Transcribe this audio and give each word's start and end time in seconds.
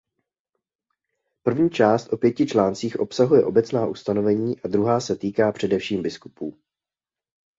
První 1.43 1.69
část 1.69 2.13
o 2.13 2.17
pěti 2.17 2.45
článcích 2.45 2.99
obsahuje 2.99 3.45
obecná 3.45 3.87
ustanovení 3.87 4.61
a 4.61 4.67
druhá 4.67 4.99
se 4.99 5.15
týká 5.15 5.51
především 5.51 6.01
biskupů. 6.01 6.59